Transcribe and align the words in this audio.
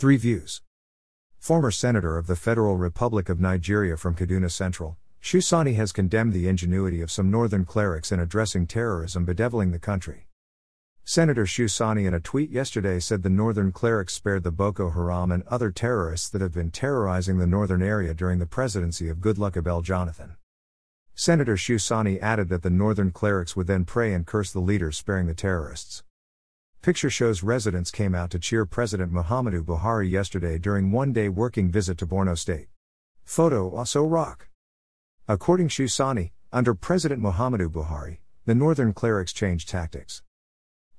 Three 0.00 0.16
views. 0.16 0.62
Former 1.38 1.70
Senator 1.70 2.16
of 2.16 2.26
the 2.26 2.34
Federal 2.34 2.78
Republic 2.78 3.28
of 3.28 3.38
Nigeria 3.38 3.98
from 3.98 4.14
Kaduna 4.14 4.50
Central, 4.50 4.96
Shehu 5.22 5.42
Sani 5.42 5.74
has 5.74 5.92
condemned 5.92 6.32
the 6.32 6.48
ingenuity 6.48 7.02
of 7.02 7.10
some 7.10 7.30
northern 7.30 7.66
clerics 7.66 8.10
in 8.10 8.18
addressing 8.18 8.66
terrorism 8.66 9.26
bedeviling 9.26 9.72
the 9.72 9.78
country. 9.78 10.26
Senator 11.04 11.44
Shehu 11.44 11.68
Sani 11.68 12.06
in 12.06 12.14
a 12.14 12.18
tweet 12.18 12.48
yesterday 12.50 12.98
said 12.98 13.22
the 13.22 13.28
northern 13.28 13.72
clerics 13.72 14.14
spared 14.14 14.42
the 14.42 14.50
Boko 14.50 14.88
Haram 14.88 15.30
and 15.30 15.42
other 15.48 15.70
terrorists 15.70 16.30
that 16.30 16.40
have 16.40 16.54
been 16.54 16.70
terrorizing 16.70 17.36
the 17.36 17.46
northern 17.46 17.82
area 17.82 18.14
during 18.14 18.38
the 18.38 18.46
presidency 18.46 19.10
of 19.10 19.18
Goodluck 19.20 19.52
Ebele 19.52 19.84
Jonathan. 19.84 20.36
Senator 21.14 21.56
Shehu 21.56 21.78
Sani 21.78 22.18
added 22.20 22.48
that 22.48 22.62
the 22.62 22.70
northern 22.70 23.10
clerics 23.10 23.54
would 23.54 23.66
then 23.66 23.84
pray 23.84 24.14
and 24.14 24.26
curse 24.26 24.50
the 24.50 24.60
leaders 24.60 24.96
sparing 24.96 25.26
the 25.26 25.34
terrorists. 25.34 26.04
Picture 26.82 27.10
shows 27.10 27.42
residents 27.42 27.90
came 27.90 28.14
out 28.14 28.30
to 28.30 28.38
cheer 28.38 28.64
President 28.64 29.12
Muhammadu 29.12 29.62
Buhari 29.62 30.10
yesterday 30.10 30.56
during 30.56 30.90
one 30.90 31.12
day 31.12 31.28
working 31.28 31.70
visit 31.70 31.98
to 31.98 32.06
Borno 32.06 32.38
State. 32.38 32.68
Photo 33.22 33.68
also 33.76 34.02
rock. 34.02 34.48
According 35.28 35.68
Shehu 35.68 35.90
Sani, 35.90 36.32
under 36.50 36.74
President 36.74 37.20
Muhammadu 37.20 37.68
Buhari, 37.68 38.20
the 38.46 38.54
northern 38.54 38.94
clerics 38.94 39.34
changed 39.34 39.68
tactics. 39.68 40.22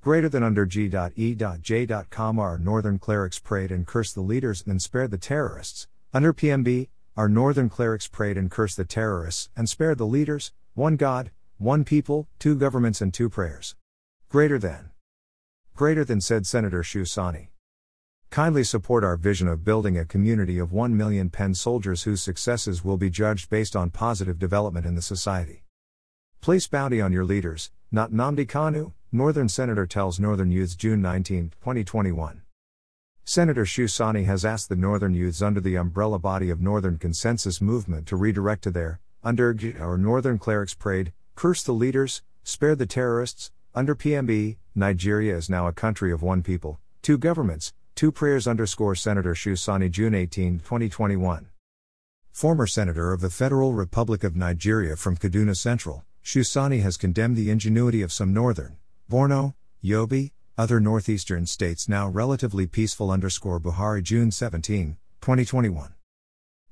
Greater 0.02 0.30
than 0.30 0.44
under 0.44 0.67
G.E.J.com, 0.67 2.38
our 2.38 2.59
northern 2.59 2.99
clerics 2.99 3.40
prayed 3.40 3.71
and 3.71 3.88
cursed 3.88 4.13
the 4.13 4.21
leaders 4.21 4.63
and 4.68 4.79
spared 4.84 5.09
the 5.09 5.18
terrorists. 5.18 5.88
Under 6.13 6.32
PMB, 6.32 6.90
our 7.18 7.27
northern 7.27 7.70
clerics 7.70 8.07
prayed 8.07 8.38
and 8.38 8.52
cursed 8.52 8.77
the 8.77 8.85
terrorists 8.85 9.49
and 9.57 9.68
spared 9.68 9.98
the 9.98 10.05
leaders. 10.05 10.54
One 10.76 10.95
God, 10.95 11.32
one 11.57 11.84
people, 11.84 12.27
two 12.38 12.54
governments, 12.54 13.02
and 13.02 13.12
two 13.12 13.32
prayers. 13.32 13.76
Greater 14.29 14.59
than. 14.59 14.91
Greater 15.81 16.05
than 16.05 16.21
said 16.21 16.45
Senator 16.45 16.84
Shehu 16.84 17.08
Sani. 17.08 17.49
Kindly 18.30 18.63
support 18.63 19.03
our 19.03 19.17
vision 19.17 19.48
of 19.48 19.63
building 19.63 19.98
a 19.98 20.05
community 20.05 20.59
of 20.59 20.71
1 20.71 20.95
million 20.95 21.31
pen 21.31 21.55
soldiers 21.55 22.04
whose 22.04 22.21
successes 22.21 22.85
will 22.85 22.98
be 22.98 23.10
judged 23.10 23.49
based 23.49 23.76
on 23.76 23.90
positive 23.90 24.37
development 24.37 24.85
in 24.85 24.93
the 24.93 25.02
society. 25.02 25.63
Place 26.40 26.68
bounty 26.68 27.02
on 27.02 27.12
your 27.12 27.26
leaders, 27.26 27.71
not 27.91 28.12
Nnamdi 28.12 28.46
Kanu, 28.46 28.93
Northern 29.12 29.49
Senator 29.49 29.87
tells 29.87 30.20
Northern 30.20 30.52
Youths 30.52 30.76
June 30.76 31.02
19, 31.02 31.54
2021. 31.59 32.43
Senator 33.24 33.65
Shehu 33.65 33.90
Sani 33.90 34.26
has 34.26 34.46
asked 34.46 34.70
the 34.70 34.76
Northern 34.76 35.15
Youths 35.15 35.41
under 35.41 35.62
the 35.62 35.77
umbrella 35.77 36.20
body 36.20 36.52
of 36.52 36.62
Northern 36.62 36.99
Consensus 36.99 37.59
Movement 37.59 38.05
to 38.05 38.15
redirect 38.15 38.62
to 38.65 38.70
their, 38.70 38.99
under 39.24 39.57
or 39.79 39.98
Northern 39.98 40.37
clerics 40.37 40.76
prayed, 40.76 41.12
curse 41.34 41.63
the 41.63 41.71
leaders, 41.71 42.21
spare 42.43 42.76
the 42.76 42.85
terrorists, 42.85 43.49
under 43.74 43.96
PMB, 43.96 44.58
Nigeria 44.76 45.36
is 45.38 45.50
now 45.50 45.66
a 45.66 45.72
country 45.72 46.12
of 46.12 46.22
one 46.22 46.44
people, 46.44 46.80
two 47.02 47.18
governments, 47.18 47.74
two 47.96 48.12
prayers 48.12 48.46
underscore 48.46 48.96
Senator 48.96 49.34
Shehu 49.34 49.58
Sani 49.58 49.88
June 49.88 50.14
18, 50.14 50.60
2021. 50.60 51.48
Former 52.32 52.68
Senator 52.68 53.14
of 53.14 53.22
the 53.22 53.30
Federal 53.30 53.72
Republic 53.74 54.26
of 54.26 54.36
Nigeria 54.36 54.98
from 54.98 55.16
Kaduna 55.16 55.55
Central, 55.55 56.04
Shehu 56.24 56.46
Sani 56.46 56.80
has 56.80 56.98
condemned 56.98 57.38
the 57.38 57.49
ingenuity 57.49 58.02
of 58.02 58.12
some 58.12 58.34
northern, 58.34 58.77
Borno, 59.10 59.54
Yobe, 59.82 60.32
other 60.58 60.82
northeastern 60.82 61.46
states 61.46 61.88
now 61.88 62.10
relatively 62.10 62.68
peaceful 62.68 63.10
underscore 63.10 63.60
Buhari 63.60 64.03
June 64.03 64.31
17, 64.31 64.97
2021. 65.22 65.94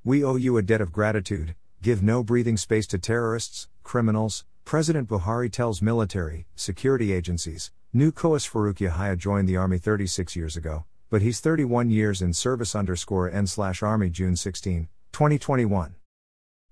We 0.03 0.21
owe 0.23 0.35
you 0.35 0.57
a 0.57 0.61
debt 0.61 0.81
of 0.81 0.91
gratitude, 0.91 1.55
give 1.81 2.03
no 2.03 2.23
breathing 2.23 2.57
space 2.57 2.87
to 2.87 2.97
terrorists, 2.97 3.69
criminals, 3.83 4.43
President 4.69 5.07
Buhari 5.09 5.51
tells 5.51 5.81
military, 5.81 6.45
security 6.55 7.11
agencies, 7.11 7.71
new 7.91 8.11
COAS 8.11 8.47
Faruk 8.47 8.75
Yahaya 8.77 9.17
joined 9.17 9.49
the 9.49 9.57
army 9.57 9.79
36 9.79 10.35
years 10.35 10.55
ago, 10.55 10.85
but 11.09 11.23
he's 11.23 11.39
31 11.39 11.89
years 11.89 12.21
in 12.21 12.33
service 12.33 12.75
underscore 12.75 13.31
N 13.31 13.47
slash 13.47 13.81
army 13.81 14.11
June 14.11 14.35
16, 14.35 14.87
2021. 15.11 15.95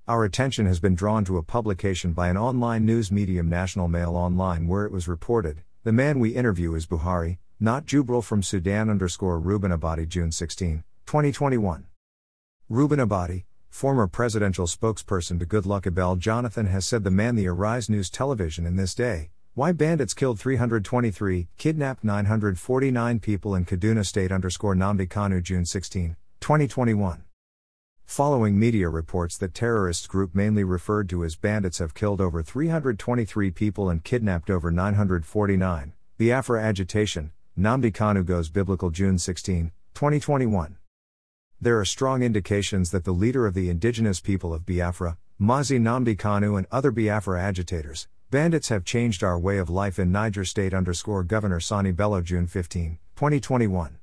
Our 0.08 0.24
attention 0.26 0.68
has 0.68 0.80
been 0.80 0.94
drawn 0.94 1.26
to 1.26 1.38
a 1.40 1.42
publication 1.42 2.14
by 2.14 2.28
an 2.28 2.38
online 2.38 2.86
news 2.86 3.12
medium 3.12 3.50
National 3.50 3.88
Mail 3.88 4.16
Online 4.16 4.68
where 4.68 4.86
it 4.86 4.92
was 4.92 5.08
reported, 5.08 5.64
the 5.84 5.92
man 5.92 6.20
we 6.20 6.36
interview 6.36 6.76
is 6.76 6.86
Buhari, 6.86 7.40
not 7.60 7.88
Jubril 7.88 8.24
from 8.24 8.44
Sudan 8.44 8.92
underscore 8.92 9.40
Reuben 9.40 9.72
Abati 9.72 10.06
June 10.06 10.32
16, 10.32 10.84
2021. 11.08 11.88
Reuben 12.70 13.00
Abati, 13.00 13.47
former 13.70 14.08
presidential 14.08 14.68
spokesperson 14.68 15.40
to 15.40 15.46
Goodluck 15.46 15.84
Ebele 15.84 16.18
Jonathan 16.18 16.68
has 16.68 16.86
said 16.86 17.04
the 17.04 17.12
man 17.12 17.36
the 17.36 17.48
Arise 17.48 17.90
News 17.90 18.10
Television 18.10 18.66
in 18.66 18.76
this 18.76 18.96
day, 18.96 19.30
why 19.54 19.72
bandits 19.72 20.14
killed 20.14 20.40
323, 20.40 21.48
kidnapped 21.58 22.04
949 22.04 23.20
people 23.20 23.56
in 23.56 23.66
Kaduna 23.66 24.06
State 24.06 24.32
underscore 24.32 24.76
Nnamdi 24.76 25.08
Kanu 25.08 25.42
June 25.42 25.66
16, 25.66 26.16
2021. 26.40 27.24
Following 28.06 28.58
media 28.58 28.88
reports 28.88 29.38
that 29.38 29.54
terrorist 29.54 30.08
group 30.08 30.34
mainly 30.34 30.64
referred 30.64 31.10
to 31.10 31.26
as 31.26 31.36
bandits 31.36 31.80
have 31.80 31.94
killed 31.94 32.22
over 32.22 32.42
323 32.42 33.52
people 33.52 33.90
and 33.90 34.04
kidnapped 34.04 34.50
over 34.50 34.72
949, 34.72 35.94
the 36.18 36.30
Biafra 36.30 36.62
agitation, 36.62 37.32
Nnamdi 37.60 37.92
Kanu 37.92 38.24
goes 38.24 38.50
biblical 38.50 38.92
June 38.92 39.18
16, 39.18 39.72
2021. 39.94 40.78
There 41.60 41.80
are 41.80 41.86
strong 41.86 42.22
indications 42.22 42.92
that 42.92 43.04
the 43.04 43.12
leader 43.12 43.48
of 43.48 43.56
the 43.56 43.68
indigenous 43.72 44.20
people 44.20 44.54
of 44.54 44.64
Biafra, 44.64 45.18
Mazi 45.42 45.80
Nnamdi 45.80 46.16
Kanu 46.16 46.56
and 46.56 46.68
other 46.72 46.92
Biafra 46.92 47.42
agitators, 47.42 48.08
bandits 48.30 48.70
have 48.70 48.86
changed 48.86 49.24
our 49.24 49.40
way 49.40 49.58
of 49.58 49.68
life 49.68 49.98
in 49.98 50.12
Niger 50.12 50.46
State 50.46 50.72
underscore 50.72 51.24
Governor 51.24 51.60
Sani 51.60 51.92
Bello 51.92 52.22
June 52.22 52.46
15, 52.46 53.00
2021. 53.16 53.98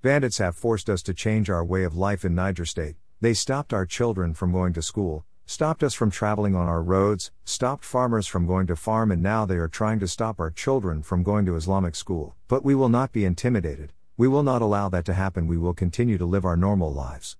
Bandits 0.00 0.38
have 0.38 0.56
forced 0.56 0.88
us 0.88 1.02
to 1.02 1.12
change 1.12 1.50
our 1.50 1.62
way 1.62 1.84
of 1.84 1.98
life 1.98 2.24
in 2.24 2.34
Niger 2.34 2.64
State, 2.64 2.96
they 3.20 3.34
stopped 3.34 3.74
our 3.74 3.84
children 3.84 4.32
from 4.32 4.50
going 4.50 4.72
to 4.72 4.80
school, 4.80 5.26
stopped 5.44 5.82
us 5.82 5.92
from 5.92 6.10
traveling 6.10 6.54
on 6.54 6.66
our 6.66 6.82
roads, 6.82 7.30
stopped 7.44 7.84
farmers 7.84 8.26
from 8.26 8.46
going 8.46 8.66
to 8.66 8.74
farm 8.74 9.12
and 9.12 9.22
now 9.22 9.44
they 9.44 9.56
are 9.56 9.68
trying 9.68 9.98
to 10.00 10.08
stop 10.08 10.40
our 10.40 10.50
children 10.50 11.02
from 11.02 11.22
going 11.22 11.44
to 11.44 11.56
Islamic 11.56 11.94
school. 11.94 12.36
But 12.48 12.64
we 12.64 12.74
will 12.74 12.88
not 12.88 13.12
be 13.12 13.26
intimidated, 13.26 13.92
we 14.20 14.28
will 14.28 14.42
not 14.42 14.60
allow 14.60 14.86
that 14.90 15.06
to 15.06 15.14
happen. 15.14 15.46
We 15.46 15.56
will 15.56 15.72
continue 15.72 16.18
to 16.18 16.26
live 16.26 16.44
our 16.44 16.54
normal 16.54 16.92
lives. 16.92 17.38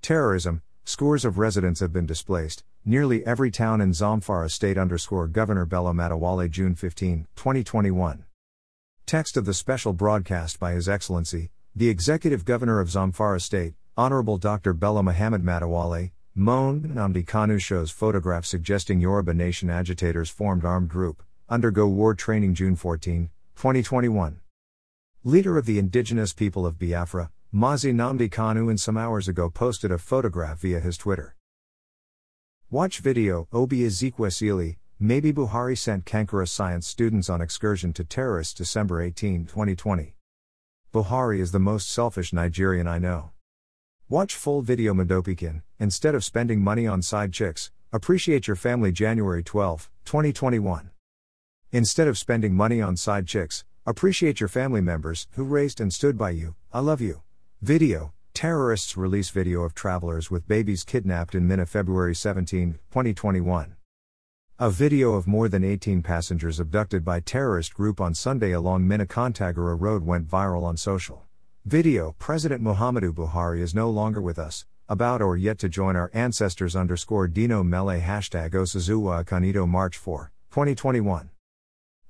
Terrorism 0.00 0.62
Scores 0.82 1.26
of 1.26 1.36
residents 1.36 1.80
have 1.80 1.92
been 1.92 2.06
displaced. 2.06 2.64
Nearly 2.82 3.26
every 3.26 3.50
town 3.50 3.82
in 3.82 3.90
Zamfara 3.90 4.50
state 4.50 4.78
underscore 4.78 5.28
Governor 5.28 5.66
Bello 5.66 5.92
Matawale 5.92 6.48
June 6.50 6.74
15, 6.74 7.26
2021. 7.36 8.24
Text 9.04 9.36
of 9.36 9.44
the 9.44 9.52
special 9.52 9.92
broadcast 9.92 10.58
by 10.58 10.72
His 10.72 10.88
Excellency, 10.88 11.50
the 11.76 11.90
Executive 11.90 12.46
Governor 12.46 12.80
of 12.80 12.88
Zamfara 12.88 13.38
State, 13.42 13.74
Honorable 13.94 14.38
Dr. 14.38 14.72
Bello 14.72 15.02
Muhammad 15.02 15.42
Matawale, 15.44 16.12
Moan 16.34 16.80
Nnamdi 16.80 17.26
Kanu 17.26 17.60
shows 17.60 17.90
photograph 17.90 18.46
suggesting 18.46 18.98
Yoruba 18.98 19.34
Nation 19.34 19.68
agitators 19.68 20.30
formed 20.30 20.64
armed 20.64 20.88
group, 20.88 21.22
undergo 21.50 21.86
war 21.86 22.14
training 22.14 22.54
June 22.54 22.76
14, 22.76 23.28
2021. 23.56 24.40
Leader 25.28 25.58
of 25.58 25.66
the 25.66 25.78
indigenous 25.78 26.32
people 26.32 26.64
of 26.64 26.78
Biafra, 26.78 27.30
Mazi 27.52 27.92
Nnamdi 27.92 28.30
Kanu 28.30 28.70
in 28.70 28.78
some 28.78 28.96
hours 28.96 29.28
ago 29.28 29.50
posted 29.50 29.92
a 29.92 29.98
photograph 29.98 30.60
via 30.60 30.80
his 30.80 30.96
Twitter. 30.96 31.36
Watch 32.70 33.00
video 33.00 33.46
Oby 33.52 33.80
Ezekwesili, 33.80 34.76
maybe 34.98 35.30
Buhari 35.30 35.76
sent 35.76 36.06
Kankara 36.06 36.48
science 36.48 36.86
students 36.86 37.28
on 37.28 37.42
excursion 37.42 37.92
to 37.92 38.04
terrorists 38.04 38.54
December 38.54 39.02
18, 39.02 39.44
2020. 39.44 40.14
Buhari 40.94 41.40
is 41.40 41.52
the 41.52 41.58
most 41.58 41.90
selfish 41.90 42.32
Nigerian 42.32 42.88
I 42.88 42.96
know. 42.96 43.32
Watch 44.08 44.34
full 44.34 44.62
video 44.62 44.94
Madopikin, 44.94 45.60
instead 45.78 46.14
of 46.14 46.24
spending 46.24 46.62
money 46.62 46.86
on 46.86 47.02
side 47.02 47.34
chicks, 47.34 47.70
appreciate 47.92 48.46
your 48.46 48.56
family 48.56 48.92
January 48.92 49.42
12, 49.42 49.90
2021. 50.06 50.90
Instead 51.70 52.08
of 52.08 52.16
spending 52.16 52.54
money 52.54 52.80
on 52.80 52.96
side 52.96 53.26
chicks, 53.26 53.66
Appreciate 53.88 54.38
your 54.38 54.50
family 54.50 54.82
members 54.82 55.28
who 55.30 55.44
raised 55.44 55.80
and 55.80 55.90
stood 55.90 56.18
by 56.18 56.28
you. 56.28 56.54
I 56.74 56.80
love 56.80 57.00
you. 57.00 57.22
Video 57.62 58.12
Terrorists 58.34 58.98
release 58.98 59.30
video 59.30 59.62
of 59.62 59.72
travelers 59.72 60.30
with 60.30 60.46
babies 60.46 60.84
kidnapped 60.84 61.34
in 61.34 61.48
Minna 61.48 61.64
February 61.64 62.14
17, 62.14 62.74
2021. 62.90 63.76
A 64.58 64.70
video 64.70 65.14
of 65.14 65.26
more 65.26 65.48
than 65.48 65.64
18 65.64 66.02
passengers 66.02 66.60
abducted 66.60 67.02
by 67.02 67.20
terrorist 67.20 67.72
group 67.72 67.98
on 67.98 68.12
Sunday 68.12 68.52
along 68.52 68.86
Minna 68.86 69.06
Kontagora 69.06 69.80
Road 69.80 70.04
went 70.04 70.28
viral 70.28 70.64
on 70.64 70.76
social. 70.76 71.24
Video 71.64 72.14
President 72.18 72.62
Muhammadu 72.62 73.10
Buhari 73.10 73.60
is 73.60 73.74
no 73.74 73.88
longer 73.88 74.20
with 74.20 74.38
us, 74.38 74.66
about 74.86 75.22
or 75.22 75.34
yet 75.34 75.58
to 75.60 75.68
join 75.70 75.96
our 75.96 76.10
ancestors 76.12 76.76
underscore 76.76 77.26
Dino 77.26 77.62
Melaye 77.62 78.02
hashtag 78.02 78.50
Osazuwa 78.50 79.24
Akanito 79.24 79.66
March 79.66 79.96
4, 79.96 80.30
2021. 80.50 81.30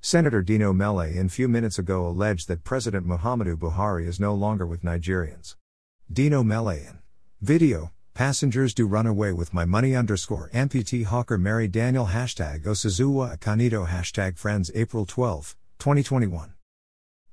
Senator 0.00 0.42
Dino 0.42 0.72
Melaye 0.72 1.16
in 1.16 1.28
few 1.28 1.48
minutes 1.48 1.76
ago 1.76 2.06
alleged 2.06 2.46
that 2.46 2.62
President 2.62 3.04
Muhammadu 3.04 3.56
Buhari 3.56 4.06
is 4.06 4.20
no 4.20 4.32
longer 4.32 4.64
with 4.64 4.82
Nigerians. 4.82 5.56
Dino 6.10 6.44
Melaye 6.44 6.98
video, 7.40 7.90
passengers 8.14 8.72
do 8.74 8.86
run 8.86 9.08
away 9.08 9.32
with 9.32 9.52
my 9.52 9.64
money 9.64 9.96
underscore 9.96 10.50
amputee 10.54 11.04
hawker 11.04 11.36
Mary 11.36 11.66
Daniel 11.66 12.06
hashtag 12.06 12.64
Osazuwa 12.64 13.36
Akanito 13.36 13.88
hashtag 13.88 14.38
friends 14.38 14.70
April 14.72 15.04
12, 15.04 15.56
2021. 15.80 16.54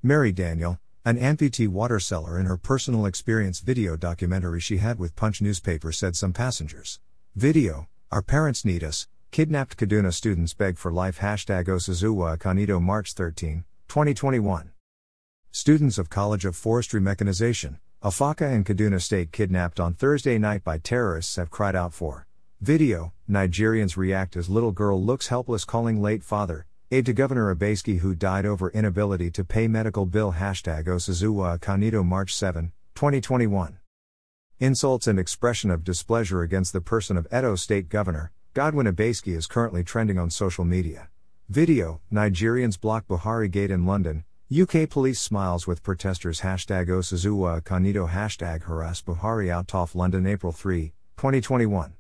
Mary 0.02 0.32
Daniel, 0.32 0.80
An 1.06 1.20
amputee 1.20 1.68
water 1.68 2.00
seller 2.00 2.40
in 2.40 2.48
her 2.48 2.58
personal 2.58 3.06
experience 3.06 3.60
video 3.60 3.96
documentary 3.96 4.60
she 4.60 4.78
had 4.78 4.98
with 4.98 5.16
Punch 5.16 5.40
newspaper 5.40 5.92
said 5.92 6.16
some 6.16 6.34
passengers. 6.34 7.00
Video, 7.36 7.88
our 8.12 8.24
parents 8.24 8.66
need 8.66 8.84
us, 8.84 9.08
kidnapped 9.36 9.76
Kaduna 9.76 10.14
students 10.14 10.54
beg 10.54 10.78
for 10.78 10.94
life 10.94 11.20
hashtag 11.20 11.66
Osazuwa 11.66 12.38
Akanido 12.38 12.82
March 12.82 13.12
13, 13.12 13.66
2021. 13.90 14.72
Students 15.52 15.98
of 15.98 16.10
College 16.10 16.46
of 16.46 16.56
Forestry 16.56 17.02
Mechanization, 17.02 17.78
Afaka 18.02 18.50
and 18.50 18.66
Kaduna 18.66 19.02
State 19.02 19.34
kidnapped 19.34 19.78
on 19.78 19.94
Thursday 19.94 20.38
night 20.38 20.64
by 20.64 20.78
terrorists 20.78 21.36
have 21.36 21.52
cried 21.52 21.76
out 21.76 21.94
for. 21.94 22.28
Video, 22.62 23.12
Nigerians 23.30 23.98
react 23.98 24.38
as 24.38 24.48
little 24.48 24.72
girl 24.72 25.04
looks 25.04 25.28
helpless 25.28 25.66
calling 25.66 26.02
late 26.02 26.24
father, 26.24 26.66
Aide 26.90 27.08
to 27.08 27.12
Governor 27.12 27.54
Obaseki 27.54 28.00
who 28.00 28.16
died 28.16 28.46
over 28.46 28.70
inability 28.70 29.30
to 29.32 29.44
pay 29.44 29.68
medical 29.68 30.06
bill 30.06 30.32
hashtag 30.32 30.86
Osazuwa 30.86 31.60
Akanido 31.60 32.06
March 32.06 32.34
7, 32.34 32.72
2021. 32.96 33.80
Insults 34.62 35.08
and 35.08 35.20
expression 35.20 35.72
of 35.72 35.84
displeasure 35.84 36.42
against 36.42 36.72
the 36.72 36.80
person 36.80 37.18
of 37.18 37.28
Edo 37.34 37.58
State 37.58 37.90
Governor, 37.90 38.32
Godwin 38.56 38.88
Obaseki 38.88 39.36
is 39.36 39.48
currently 39.48 39.84
trending 39.84 40.18
on 40.18 40.30
social 40.30 40.64
media. 40.64 41.10
Video, 41.50 42.00
Nigerians 42.10 42.80
block 42.80 43.06
Buhari 43.06 43.52
Gate 43.52 43.70
in 43.70 43.86
London, 43.86 44.24
UK 44.50 44.90
police 44.90 45.20
smiles 45.20 45.68
with 45.68 45.84
protesters 45.84 46.40
hashtag 46.40 46.88
Osazuwa 46.88 47.62
Akanido 47.62 48.10
hashtag 48.10 48.64
harass 48.64 49.02
Buhari 49.02 49.50
out 49.50 49.76
off 49.76 49.94
London 49.94 50.26
April 50.26 50.54
3, 50.54 50.94
2021. 51.18 51.96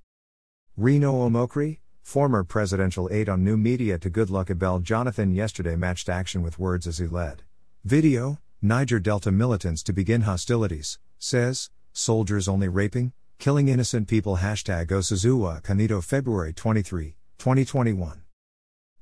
Reno 0.77 1.27
Omokri, 1.27 1.79
Former 2.01 2.45
presidential 2.45 3.09
aide 3.11 3.27
on 3.27 3.43
new 3.43 3.57
media 3.57 3.99
to 3.99 4.09
Goodluck 4.09 4.45
Ebele 4.45 4.81
Jonathan 4.81 5.35
yesterday 5.35 5.75
matched 5.75 6.07
action 6.07 6.41
with 6.41 6.57
words 6.57 6.87
as 6.87 6.99
he 6.99 7.05
led. 7.05 7.43
Video, 7.83 8.39
Niger 8.61 9.01
Delta 9.01 9.29
militants 9.29 9.83
to 9.83 9.91
begin 9.91 10.21
hostilities, 10.21 10.99
says, 11.19 11.69
soldiers 11.91 12.47
only 12.47 12.69
raping, 12.69 13.11
killing 13.37 13.67
innocent 13.67 14.07
people 14.07 14.37
hashtag 14.37 14.87
Osazuwa 14.87 15.61
Akanido 15.61 16.03
February 16.03 16.53
23, 16.53 17.15
2021. 17.37 18.21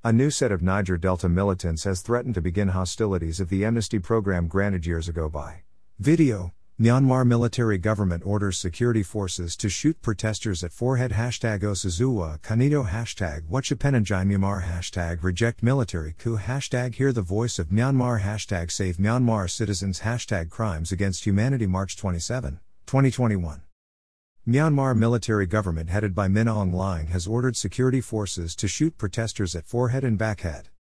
A 0.04 0.12
new 0.12 0.30
set 0.30 0.52
of 0.52 0.62
Niger 0.62 0.98
Delta 0.98 1.30
militants 1.30 1.86
has 1.86 2.02
threatened 2.02 2.36
to 2.36 2.42
begin 2.42 2.70
hostilities 2.70 3.40
if 3.40 3.48
the 3.50 3.64
amnesty 3.64 4.00
program 4.00 4.48
granted 4.48 4.86
years 4.86 5.08
ago 5.08 5.30
by 5.30 5.64
video, 5.98 6.52
Myanmar 6.80 7.26
military 7.26 7.78
government 7.78 8.24
orders 8.26 8.58
security 8.58 9.04
forces 9.04 9.56
to 9.56 9.70
shoot 9.70 10.02
protesters 10.02 10.64
at 10.64 10.74
forehead 10.74 11.12
hashtag 11.12 11.62
Osazuwa 11.62 12.40
Akanido 12.42 12.90
hashtag 12.90 13.48
Wachapenanjai 13.48 14.26
Myanmar 14.28 14.64
hashtag 14.64 15.24
reject 15.24 15.64
military 15.64 16.14
coup 16.18 16.38
hashtag 16.38 16.96
hear 16.96 17.14
the 17.14 17.22
voice 17.22 17.60
of 17.60 17.68
Myanmar 17.68 18.22
hashtag 18.22 18.72
save 18.72 18.98
Myanmar 18.98 19.50
citizens 19.50 20.00
hashtag 20.00 20.50
crimes 20.50 20.92
against 20.92 21.26
humanity 21.26 21.68
March 21.68 21.96
27, 21.96 22.60
2021. 22.88 23.62
Myanmar 24.46 24.94
military 24.94 25.46
government 25.46 25.90
headed 25.90 26.14
by 26.14 26.28
Min 26.28 26.48
Aung 26.48 26.74
Hlaing 26.74 27.08
has 27.12 27.28
ordered 27.28 27.56
security 27.56 28.02
forces 28.02 28.58
to 28.58 28.68
shoot 28.68 28.98
protesters 28.98 29.56
at 29.56 29.66
forehead 29.66 30.04
and 30.04 30.18
backhead. 30.20 30.68